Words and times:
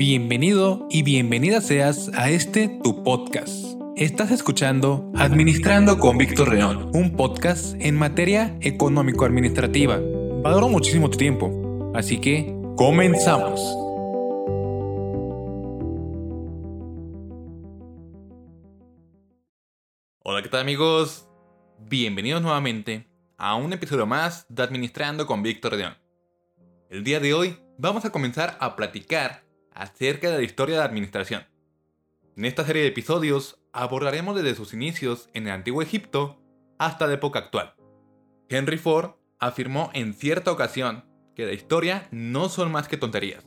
Bienvenido 0.00 0.86
y 0.88 1.02
bienvenida 1.02 1.60
seas 1.60 2.10
a 2.14 2.30
este 2.30 2.70
tu 2.82 3.04
podcast. 3.04 3.78
Estás 3.96 4.30
escuchando 4.30 5.12
Administrando 5.14 5.98
con 5.98 6.16
Víctor 6.16 6.54
León, 6.54 6.90
un 6.94 7.18
podcast 7.18 7.74
en 7.78 7.98
materia 7.98 8.56
económico-administrativa. 8.62 10.00
Valoro 10.42 10.70
muchísimo 10.70 11.10
tu 11.10 11.18
tiempo, 11.18 11.92
así 11.94 12.18
que 12.18 12.50
comenzamos. 12.78 13.60
Hola, 20.24 20.42
¿qué 20.42 20.48
tal 20.48 20.62
amigos? 20.62 21.28
Bienvenidos 21.78 22.40
nuevamente 22.40 23.06
a 23.36 23.54
un 23.54 23.74
episodio 23.74 24.06
más 24.06 24.46
de 24.48 24.62
Administrando 24.62 25.26
con 25.26 25.42
Víctor 25.42 25.74
León. 25.74 25.92
El 26.88 27.04
día 27.04 27.20
de 27.20 27.34
hoy 27.34 27.58
vamos 27.76 28.06
a 28.06 28.10
comenzar 28.10 28.56
a 28.60 28.76
platicar 28.76 29.49
acerca 29.72 30.30
de 30.30 30.38
la 30.38 30.42
historia 30.42 30.76
de 30.76 30.80
la 30.80 30.86
administración. 30.86 31.44
En 32.36 32.44
esta 32.44 32.64
serie 32.64 32.82
de 32.82 32.88
episodios 32.88 33.60
abordaremos 33.72 34.36
desde 34.36 34.54
sus 34.54 34.72
inicios 34.74 35.28
en 35.34 35.46
el 35.46 35.52
antiguo 35.52 35.82
Egipto 35.82 36.40
hasta 36.78 37.06
la 37.06 37.14
época 37.14 37.38
actual. 37.38 37.74
Henry 38.48 38.78
Ford 38.78 39.12
afirmó 39.38 39.90
en 39.94 40.14
cierta 40.14 40.50
ocasión 40.50 41.04
que 41.34 41.46
la 41.46 41.52
historia 41.52 42.08
no 42.10 42.48
son 42.48 42.72
más 42.72 42.88
que 42.88 42.96
tonterías, 42.96 43.46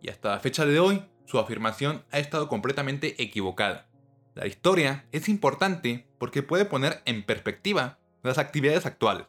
y 0.00 0.10
hasta 0.10 0.30
la 0.30 0.40
fecha 0.40 0.64
de 0.64 0.78
hoy 0.78 1.04
su 1.26 1.38
afirmación 1.38 2.04
ha 2.10 2.18
estado 2.18 2.48
completamente 2.48 3.22
equivocada. 3.22 3.88
La 4.34 4.46
historia 4.46 5.06
es 5.12 5.28
importante 5.28 6.08
porque 6.18 6.42
puede 6.42 6.64
poner 6.64 7.02
en 7.04 7.24
perspectiva 7.24 7.98
las 8.22 8.38
actividades 8.38 8.86
actuales. 8.86 9.26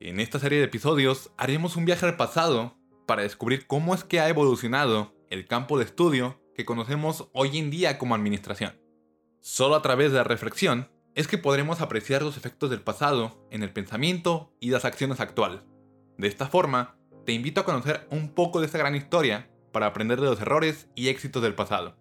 En 0.00 0.20
esta 0.20 0.38
serie 0.38 0.58
de 0.58 0.64
episodios 0.64 1.30
haremos 1.36 1.76
un 1.76 1.84
viaje 1.84 2.06
al 2.06 2.16
pasado 2.16 2.76
para 3.06 3.22
descubrir 3.22 3.66
cómo 3.66 3.94
es 3.94 4.04
que 4.04 4.20
ha 4.20 4.28
evolucionado 4.28 5.14
el 5.30 5.46
campo 5.46 5.78
de 5.78 5.84
estudio 5.84 6.40
que 6.54 6.64
conocemos 6.64 7.28
hoy 7.32 7.58
en 7.58 7.70
día 7.70 7.98
como 7.98 8.14
administración. 8.14 8.80
Solo 9.40 9.76
a 9.76 9.82
través 9.82 10.10
de 10.10 10.18
la 10.18 10.24
reflexión 10.24 10.90
es 11.14 11.28
que 11.28 11.38
podremos 11.38 11.80
apreciar 11.80 12.22
los 12.22 12.36
efectos 12.36 12.70
del 12.70 12.80
pasado 12.80 13.46
en 13.50 13.62
el 13.62 13.72
pensamiento 13.72 14.52
y 14.60 14.70
las 14.70 14.84
acciones 14.84 15.20
actuales. 15.20 15.60
De 16.16 16.28
esta 16.28 16.46
forma, 16.46 16.96
te 17.24 17.32
invito 17.32 17.60
a 17.60 17.64
conocer 17.64 18.06
un 18.10 18.34
poco 18.34 18.60
de 18.60 18.66
esta 18.66 18.78
gran 18.78 18.94
historia 18.94 19.50
para 19.72 19.86
aprender 19.86 20.20
de 20.20 20.26
los 20.26 20.40
errores 20.40 20.88
y 20.94 21.08
éxitos 21.08 21.42
del 21.42 21.54
pasado. 21.54 21.96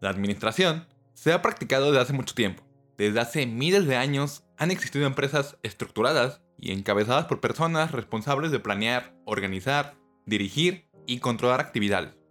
La 0.00 0.10
administración 0.10 0.86
se 1.14 1.32
ha 1.32 1.42
practicado 1.42 1.86
desde 1.86 2.00
hace 2.02 2.12
mucho 2.12 2.34
tiempo. 2.34 2.64
Desde 2.98 3.20
hace 3.20 3.46
miles 3.46 3.86
de 3.86 3.96
años 3.96 4.44
han 4.56 4.70
existido 4.70 5.06
empresas 5.06 5.58
estructuradas 5.62 6.42
y 6.58 6.72
encabezadas 6.72 7.26
por 7.26 7.40
personas 7.40 7.92
responsables 7.92 8.50
de 8.50 8.60
planear, 8.60 9.14
organizar, 9.24 9.96
dirigir 10.26 10.88
y 11.06 11.18
controlar 11.18 11.60
actividades. 11.60 12.21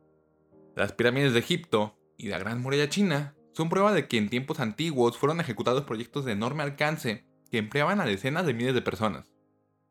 Las 0.76 0.94
pirámides 0.94 1.34
de 1.34 1.40
Egipto 1.40 1.98
y 2.18 2.28
la 2.28 2.40
Gran 2.40 2.62
Muralla 2.62 2.90
China 2.90 3.36
son 3.54 3.70
prueba 3.70 3.94
de 3.94 4.08
que 4.08 4.18
en 4.18 4.30
tiempos 4.30 4.60
antiguos 4.60 5.18
fueron 5.18 5.40
ejecutados 5.40 5.84
proyectos 5.84 6.26
de 6.26 6.32
enorme 6.32 6.64
alcance 6.64 7.26
que 7.52 7.58
empleaban 7.58 8.00
a 8.00 8.06
decenas 8.06 8.46
de 8.46 8.54
miles 8.54 8.74
de 8.74 8.82
personas. 8.82 9.26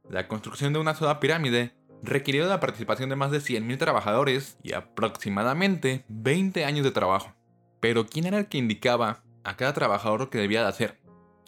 La 0.08 0.26
construcción 0.28 0.72
de 0.72 0.78
una 0.78 0.94
sola 0.94 1.20
pirámide 1.20 1.74
requirió 2.02 2.46
la 2.46 2.60
participación 2.60 3.10
de 3.10 3.16
más 3.16 3.30
de 3.30 3.38
100.000 3.38 3.78
trabajadores 3.78 4.56
y 4.62 4.72
aproximadamente 4.72 6.04
20 6.08 6.64
años 6.64 6.84
de 6.84 6.90
trabajo. 6.90 7.34
Pero 7.80 8.06
¿quién 8.06 8.26
era 8.26 8.38
el 8.38 8.46
que 8.46 8.58
indicaba 8.58 9.22
a 9.44 9.56
cada 9.56 9.74
trabajador 9.74 10.20
lo 10.20 10.30
que 10.30 10.38
debía 10.38 10.62
de 10.62 10.68
hacer? 10.68 11.00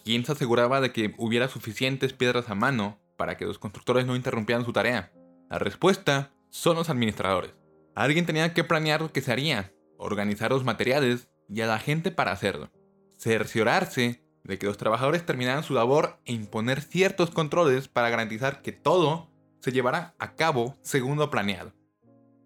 ¿Quién 0.04 0.24
se 0.24 0.32
aseguraba 0.32 0.80
de 0.80 0.92
que 0.92 1.14
hubiera 1.16 1.48
suficientes 1.48 2.12
piedras 2.12 2.50
a 2.50 2.54
mano 2.54 2.98
para 3.16 3.36
que 3.36 3.46
los 3.46 3.58
constructores 3.58 4.06
no 4.06 4.16
interrumpieran 4.16 4.64
su 4.64 4.72
tarea? 4.72 5.12
La 5.48 5.58
respuesta 5.58 6.32
son 6.50 6.76
los 6.76 6.90
administradores. 6.90 7.61
Alguien 7.94 8.26
tenía 8.26 8.54
que 8.54 8.64
planear 8.64 9.02
lo 9.02 9.12
que 9.12 9.20
se 9.20 9.32
haría, 9.32 9.72
organizar 9.98 10.50
los 10.50 10.64
materiales 10.64 11.28
y 11.48 11.60
a 11.60 11.66
la 11.66 11.78
gente 11.78 12.10
para 12.10 12.32
hacerlo. 12.32 12.70
Cerciorarse 13.18 14.24
de 14.44 14.58
que 14.58 14.66
los 14.66 14.78
trabajadores 14.78 15.24
terminaran 15.26 15.62
su 15.62 15.74
labor 15.74 16.18
e 16.24 16.32
imponer 16.32 16.80
ciertos 16.80 17.30
controles 17.30 17.88
para 17.88 18.10
garantizar 18.10 18.62
que 18.62 18.72
todo 18.72 19.30
se 19.60 19.72
llevara 19.72 20.14
a 20.18 20.34
cabo 20.34 20.76
según 20.82 21.18
lo 21.18 21.30
planeado. 21.30 21.72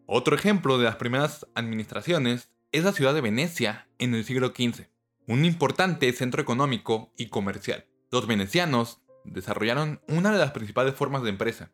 Otro 0.06 0.36
ejemplo 0.36 0.78
de 0.78 0.84
las 0.84 0.96
primeras 0.96 1.46
administraciones 1.54 2.50
es 2.72 2.84
la 2.84 2.92
ciudad 2.92 3.14
de 3.14 3.20
Venecia 3.20 3.88
en 3.98 4.14
el 4.14 4.24
siglo 4.24 4.48
XV, 4.48 4.88
un 5.26 5.44
importante 5.44 6.12
centro 6.12 6.42
económico 6.42 7.12
y 7.16 7.28
comercial. 7.28 7.86
Los 8.10 8.26
venecianos 8.26 9.00
desarrollaron 9.24 10.00
una 10.08 10.30
de 10.30 10.38
las 10.38 10.52
principales 10.52 10.94
formas 10.94 11.22
de 11.22 11.30
empresa, 11.30 11.72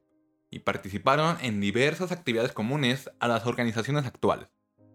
y 0.53 0.61
participaron 0.61 1.39
en 1.41 1.61
diversas 1.61 2.13
actividades 2.13 2.53
comunes 2.53 3.11
a 3.19 3.27
las 3.27 3.47
organizaciones 3.47 4.05
actuales. 4.07 4.49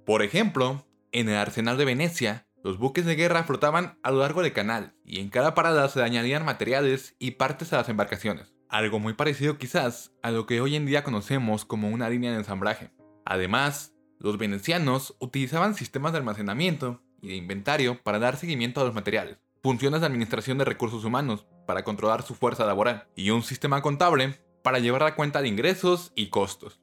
Por 0.05 0.21
ejemplo, 0.21 0.85
en 1.11 1.27
el 1.27 1.35
Arsenal 1.35 1.77
de 1.77 1.83
Venecia, 1.83 2.47
los 2.63 2.77
buques 2.77 3.05
de 3.05 3.15
guerra 3.15 3.43
flotaban 3.43 3.97
a 4.03 4.11
lo 4.11 4.19
largo 4.19 4.43
del 4.43 4.53
canal 4.53 4.93
y 5.03 5.19
en 5.19 5.29
cada 5.29 5.55
parada 5.55 5.89
se 5.89 6.01
añadían 6.03 6.45
materiales 6.45 7.15
y 7.17 7.31
partes 7.31 7.73
a 7.73 7.77
las 7.77 7.89
embarcaciones, 7.89 8.53
algo 8.69 8.99
muy 8.99 9.13
parecido 9.13 9.57
quizás 9.57 10.11
a 10.21 10.29
lo 10.31 10.45
que 10.45 10.61
hoy 10.61 10.75
en 10.75 10.85
día 10.85 11.03
conocemos 11.03 11.65
como 11.65 11.89
una 11.89 12.09
línea 12.09 12.31
de 12.31 12.37
ensamblaje. 12.37 12.91
Además, 13.25 13.93
los 14.19 14.37
venecianos 14.37 15.15
utilizaban 15.19 15.73
sistemas 15.73 16.11
de 16.11 16.19
almacenamiento 16.19 17.01
y 17.19 17.29
de 17.29 17.35
inventario 17.35 18.01
para 18.03 18.19
dar 18.19 18.37
seguimiento 18.37 18.81
a 18.81 18.83
los 18.83 18.93
materiales, 18.93 19.39
funciones 19.63 20.01
de 20.01 20.07
administración 20.07 20.59
de 20.59 20.65
recursos 20.65 21.03
humanos 21.03 21.47
para 21.65 21.83
controlar 21.83 22.21
su 22.21 22.35
fuerza 22.35 22.65
laboral 22.65 23.07
y 23.15 23.31
un 23.31 23.41
sistema 23.41 23.81
contable 23.81 24.39
para 24.67 24.79
llevar 24.79 25.01
la 25.01 25.15
cuenta 25.15 25.41
de 25.41 25.47
ingresos 25.47 26.11
y 26.13 26.27
costos. 26.27 26.81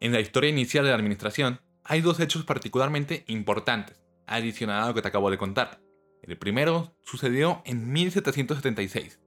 En 0.00 0.12
la 0.12 0.20
historia 0.20 0.48
inicial 0.48 0.84
de 0.84 0.92
la 0.92 0.96
administración, 0.96 1.60
hay 1.84 2.00
dos 2.00 2.20
hechos 2.20 2.46
particularmente 2.46 3.24
importantes, 3.26 4.02
adicional 4.26 4.82
a 4.82 4.86
lo 4.88 4.94
que 4.94 5.02
te 5.02 5.08
acabo 5.08 5.30
de 5.30 5.36
contar. 5.36 5.82
El 6.22 6.38
primero 6.38 6.96
sucedió 7.02 7.60
en 7.66 7.92
1776, 7.92 9.20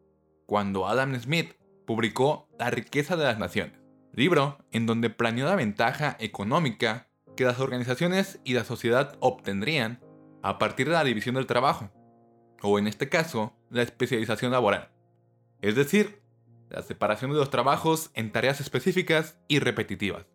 cuando 0.48 0.88
Adam 0.88 1.14
Smith 1.22 1.54
publicó 1.86 2.50
La 2.58 2.72
riqueza 2.72 3.16
de 3.18 3.26
las 3.26 3.38
naciones, 3.38 3.80
libro 4.14 4.58
en 4.72 4.88
donde 4.88 5.12
planeó 5.12 5.46
la 5.46 5.56
ventaja 5.56 6.18
económica 6.20 7.08
que 7.38 7.46
las 7.46 7.60
organizaciones 7.60 8.40
y 8.44 8.56
la 8.56 8.64
sociedad 8.64 9.16
obtendrían 9.20 10.04
a 10.42 10.58
partir 10.58 10.88
de 10.88 10.94
la 10.94 11.04
división 11.04 11.36
del 11.36 11.46
trabajo, 11.46 11.92
o 12.64 12.80
en 12.80 12.88
este 12.88 13.10
caso, 13.10 13.56
la 13.70 13.84
especialización 13.84 14.54
laboral. 14.54 14.90
Es 15.62 15.76
decir, 15.76 16.21
la 16.72 16.82
separación 16.82 17.32
de 17.32 17.38
los 17.38 17.50
trabajos 17.50 18.12
en 18.14 18.32
tareas 18.32 18.62
específicas 18.62 19.40
y 19.48 19.59
repetitivas. 19.59 20.26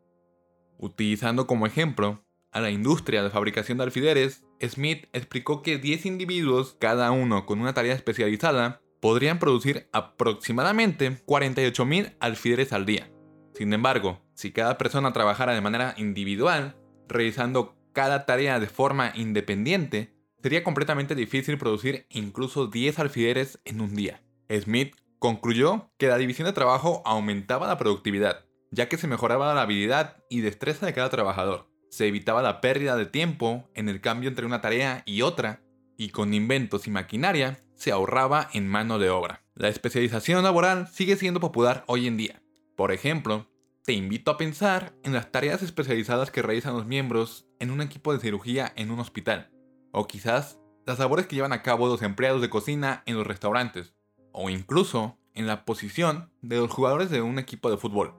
Utilizando 0.79 1.47
como 1.47 1.67
ejemplo 1.67 2.23
a 2.53 2.61
la 2.61 2.71
industria 2.71 3.23
de 3.23 3.31
fabricación 3.31 3.79
de 3.79 3.85
alfileres, 3.85 4.45
Smith 4.63 5.09
explicó 5.13 5.63
que 5.63 5.79
10 5.79 6.07
individuos, 6.07 6.77
cada 6.79 7.11
uno 7.11 7.47
con 7.47 7.61
una 7.61 7.75
tarea 7.75 7.95
especializada, 7.95 8.81
podrían 9.01 9.39
producir 9.39 9.89
aproximadamente 9.93 11.25
48.000 11.27 12.17
alfileres 12.21 12.73
al 12.73 12.87
día. 12.87 13.11
Sin 13.55 13.73
embargo, 13.73 14.23
si 14.35 14.53
cada 14.53 14.79
persona 14.79 15.13
trabajara 15.13 15.55
de 15.55 15.61
manera 15.61 15.95
individual, 15.97 16.77
realizando 17.09 17.77
cada 17.93 18.27
tarea 18.27 18.61
de 18.61 18.67
forma 18.67 19.13
independiente, 19.15 20.15
sería 20.43 20.63
completamente 20.63 21.15
difícil 21.15 21.57
producir 21.57 22.07
incluso 22.11 22.67
10 22.67 22.99
alfileres 22.99 23.59
en 23.65 23.81
un 23.81 23.95
día. 23.95 24.23
Smith 24.51 24.95
Concluyó 25.19 25.91
que 25.99 26.09
la 26.09 26.19
división 26.19 26.47
de 26.47 26.53
trabajo 26.53 27.03
aumentaba 27.05 27.67
la 27.67 27.79
productividad, 27.79 28.45
ya 28.71 28.89
que 28.89 28.99
se 28.99 29.07
mejoraba 29.07 29.55
la 29.55 29.63
habilidad 29.63 30.19
y 30.29 30.41
destreza 30.41 30.87
de 30.87 30.93
cada 30.93 31.09
trabajador. 31.09 31.71
Se 31.91 32.07
evitaba 32.07 32.43
la 32.43 32.61
pérdida 32.61 32.97
de 32.97 33.07
tiempo 33.07 33.71
en 33.75 33.89
el 33.89 34.01
cambio 34.01 34.29
entre 34.29 34.45
una 34.45 34.61
tarea 34.61 35.03
y 35.07 35.23
otra, 35.23 35.63
y 35.97 36.11
con 36.11 36.35
inventos 36.35 36.87
y 36.87 36.91
maquinaria 36.91 37.59
se 37.75 37.93
ahorraba 37.93 38.49
en 38.53 38.69
mano 38.69 38.99
de 38.99 39.11
obra. 39.11 39.43
La 39.55 39.69
especialización 39.69 40.43
laboral 40.43 40.89
sigue 40.89 41.17
siendo 41.17 41.41
popular 41.41 41.85
hoy 41.87 42.07
en 42.07 42.19
día. 42.19 42.43
Por 42.77 42.93
ejemplo, 42.93 43.49
te 43.85 43.95
invito 43.95 44.31
a 44.31 44.37
pensar 44.37 44.95
en 45.03 45.15
las 45.15 45.33
tareas 45.33 45.63
especializadas 45.63 46.31
que 46.31 46.43
realizan 46.43 46.75
los 46.75 46.87
miembros 46.87 47.47
en 47.59 47.71
un 47.71 47.81
equipo 47.81 48.13
de 48.13 48.19
cirugía 48.19 48.73
en 48.77 48.91
un 48.91 49.01
hospital, 49.01 49.51
o 49.93 50.07
quizás 50.07 50.59
las 50.85 50.99
labores 50.99 51.27
que 51.27 51.37
llevan 51.37 51.53
a 51.53 51.63
cabo 51.63 51.89
los 51.89 52.03
empleados 52.03 52.43
de 52.43 52.51
cocina 52.51 53.03
en 53.07 53.17
los 53.17 53.27
restaurantes, 53.27 53.95
o 54.37 54.51
incluso 54.51 55.19
en 55.35 55.47
la 55.47 55.65
posición 55.65 56.31
de 56.43 56.57
los 56.57 56.71
jugadores 56.71 57.11
de 57.11 57.23
un 57.23 57.39
equipo 57.39 57.71
de 57.71 57.79
fútbol. 57.79 58.15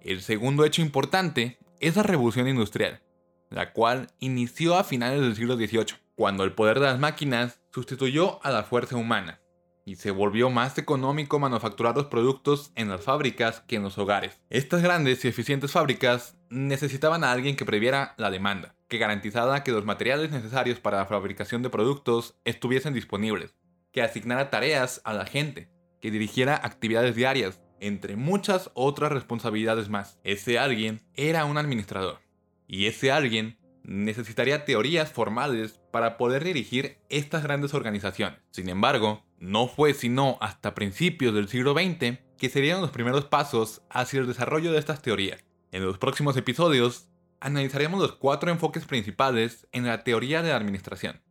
El 0.00 0.22
segundo 0.22 0.64
hecho 0.64 0.82
importante 0.82 1.58
es 1.80 1.96
la 1.96 2.04
revolución 2.04 2.46
industrial, 2.46 3.02
la 3.50 3.72
cual 3.72 4.06
inició 4.20 4.76
a 4.76 4.84
finales 4.84 5.20
del 5.20 5.34
siglo 5.34 5.56
XVIII, 5.56 5.98
cuando 6.14 6.44
el 6.44 6.52
poder 6.52 6.78
de 6.78 6.86
las 6.86 7.00
máquinas 7.00 7.60
sustituyó 7.72 8.44
a 8.44 8.50
la 8.50 8.62
fuerza 8.62 8.96
humana, 8.96 9.40
y 9.84 9.96
se 9.96 10.12
volvió 10.12 10.48
más 10.48 10.78
económico 10.78 11.40
manufacturar 11.40 11.96
los 11.96 12.06
productos 12.06 12.70
en 12.76 12.88
las 12.88 13.02
fábricas 13.02 13.62
que 13.66 13.76
en 13.76 13.82
los 13.82 13.98
hogares. 13.98 14.40
Estas 14.48 14.82
grandes 14.82 15.24
y 15.24 15.28
eficientes 15.28 15.72
fábricas 15.72 16.36
necesitaban 16.50 17.24
a 17.24 17.32
alguien 17.32 17.56
que 17.56 17.64
previera 17.64 18.14
la 18.16 18.30
demanda, 18.30 18.76
que 18.86 18.98
garantizara 18.98 19.64
que 19.64 19.72
los 19.72 19.84
materiales 19.84 20.30
necesarios 20.30 20.78
para 20.78 20.98
la 20.98 21.06
fabricación 21.06 21.62
de 21.62 21.70
productos 21.70 22.36
estuviesen 22.44 22.94
disponibles, 22.94 23.56
que 23.92 24.02
asignara 24.02 24.50
tareas 24.50 25.00
a 25.04 25.12
la 25.12 25.26
gente, 25.26 25.70
que 26.00 26.10
dirigiera 26.10 26.54
actividades 26.54 27.14
diarias, 27.14 27.60
entre 27.80 28.16
muchas 28.16 28.70
otras 28.74 29.12
responsabilidades 29.12 29.88
más. 29.88 30.18
Ese 30.24 30.58
alguien 30.58 31.02
era 31.14 31.44
un 31.44 31.58
administrador. 31.58 32.20
Y 32.66 32.86
ese 32.86 33.10
alguien 33.10 33.58
necesitaría 33.82 34.64
teorías 34.64 35.10
formales 35.10 35.80
para 35.90 36.16
poder 36.16 36.44
dirigir 36.44 36.98
estas 37.08 37.42
grandes 37.42 37.74
organizaciones. 37.74 38.40
Sin 38.50 38.68
embargo, 38.68 39.24
no 39.38 39.68
fue 39.68 39.94
sino 39.94 40.38
hasta 40.40 40.74
principios 40.74 41.34
del 41.34 41.48
siglo 41.48 41.72
XX 41.72 42.18
que 42.38 42.48
serían 42.48 42.80
los 42.80 42.90
primeros 42.90 43.24
pasos 43.24 43.82
hacia 43.90 44.20
el 44.20 44.26
desarrollo 44.26 44.72
de 44.72 44.78
estas 44.78 45.02
teorías. 45.02 45.44
En 45.72 45.84
los 45.84 45.98
próximos 45.98 46.36
episodios 46.36 47.08
analizaremos 47.40 48.00
los 48.00 48.12
cuatro 48.12 48.50
enfoques 48.50 48.84
principales 48.84 49.66
en 49.72 49.86
la 49.86 50.04
teoría 50.04 50.42
de 50.42 50.50
la 50.50 50.56
administración. 50.56 51.22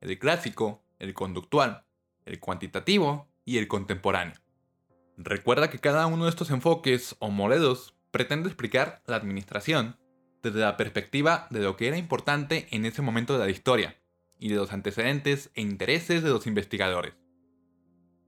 El 0.00 0.18
clásico, 0.18 0.84
el 0.98 1.12
conductual, 1.12 1.84
el 2.30 2.40
cuantitativo 2.40 3.28
y 3.44 3.58
el 3.58 3.68
contemporáneo. 3.68 4.34
Recuerda 5.16 5.68
que 5.68 5.78
cada 5.78 6.06
uno 6.06 6.24
de 6.24 6.30
estos 6.30 6.50
enfoques 6.50 7.16
o 7.18 7.30
modelos 7.30 7.94
pretende 8.10 8.48
explicar 8.48 9.02
la 9.06 9.16
administración 9.16 9.98
desde 10.42 10.60
la 10.60 10.76
perspectiva 10.76 11.46
de 11.50 11.60
lo 11.60 11.76
que 11.76 11.88
era 11.88 11.98
importante 11.98 12.68
en 12.70 12.86
ese 12.86 13.02
momento 13.02 13.38
de 13.38 13.44
la 13.44 13.50
historia 13.50 14.00
y 14.38 14.48
de 14.48 14.56
los 14.56 14.72
antecedentes 14.72 15.50
e 15.54 15.60
intereses 15.60 16.22
de 16.22 16.30
los 16.30 16.46
investigadores. 16.46 17.14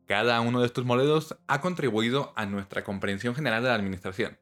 Cada 0.07 0.41
uno 0.41 0.61
de 0.61 0.67
estos 0.67 0.85
modelos 0.85 1.37
ha 1.47 1.61
contribuido 1.61 2.33
a 2.37 2.45
nuestra 2.45 2.85
comprensión 2.85 3.35
general 3.35 3.63
de 3.63 3.71
la 3.71 3.77
administración, 3.77 4.39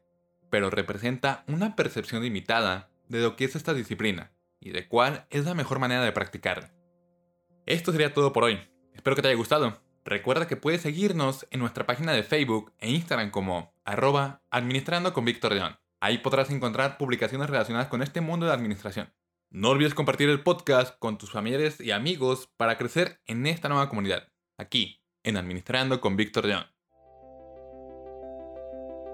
pero 0.49 0.69
representa 0.69 1.45
una 1.47 1.75
percepción 1.75 2.23
limitada 2.23 2.89
de 3.07 3.21
lo 3.21 3.35
que 3.35 3.45
es 3.45 3.55
esta 3.55 3.73
disciplina 3.73 4.33
y 4.59 4.71
de 4.71 4.87
cuál 4.87 5.27
es 5.29 5.45
la 5.45 5.53
mejor 5.53 5.79
manera 5.79 6.03
de 6.03 6.11
practicarla. 6.11 6.73
Esto 7.65 7.91
sería 7.91 8.13
todo 8.13 8.33
por 8.33 8.43
hoy. 8.43 8.70
Espero 8.95 9.15
que 9.15 9.21
te 9.21 9.29
haya 9.29 9.37
gustado. 9.37 9.79
Recuerda 10.03 10.47
que 10.47 10.57
puedes 10.57 10.81
seguirnos 10.81 11.47
en 11.51 11.59
nuestra 11.59 11.85
página 11.85 12.11
de 12.13 12.23
Facebook 12.23 12.73
e 12.79 12.89
Instagram 12.89 13.29
como 13.29 13.73
arroba 13.85 14.41
administrando 14.49 15.13
con 15.13 15.25
Víctor 15.25 15.53
León. 15.53 15.77
Ahí 15.99 16.17
podrás 16.17 16.49
encontrar 16.49 16.97
publicaciones 16.97 17.49
relacionadas 17.49 17.87
con 17.87 18.01
este 18.01 18.21
mundo 18.21 18.47
de 18.47 18.53
administración. 18.53 19.13
No 19.51 19.69
olvides 19.69 19.93
compartir 19.93 20.29
el 20.29 20.41
podcast 20.41 20.97
con 20.97 21.17
tus 21.17 21.31
familiares 21.31 21.79
y 21.79 21.91
amigos 21.91 22.49
para 22.57 22.77
crecer 22.77 23.19
en 23.27 23.45
esta 23.45 23.69
nueva 23.69 23.89
comunidad, 23.89 24.27
aquí, 24.57 25.03
en 25.23 25.37
Administrando 25.37 26.01
con 26.01 26.15
Víctor 26.15 26.45
León. 26.45 26.65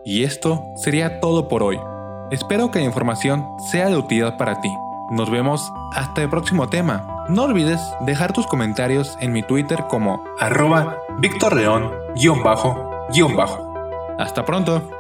Y 0.06 0.23
esto 0.23 0.63
sería 0.77 1.19
todo 1.19 1.50
por 1.50 1.63
hoy. 1.63 1.77
Espero 2.31 2.71
que 2.71 2.80
la 2.80 2.85
información 2.85 3.45
sea 3.71 3.89
de 3.89 3.97
utilidad 3.97 4.38
para 4.38 4.62
ti. 4.62 4.71
Nos 5.12 5.30
vemos 5.30 5.69
hasta 5.94 6.21
el 6.21 6.30
próximo 6.30 6.69
tema. 6.69 7.16
No 7.29 7.44
olvides 7.44 7.81
dejar 8.01 8.31
tus 8.31 8.47
comentarios 8.47 9.18
en 9.19 9.33
mi 9.33 9.44
Twitter 9.44 9.83
como 9.89 10.24
arroba 10.39 10.97
Víctor 11.19 11.56
bajo 13.35 13.69
Hasta 14.18 14.45
pronto. 14.45 14.96